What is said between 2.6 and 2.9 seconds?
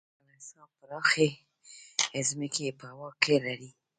یې په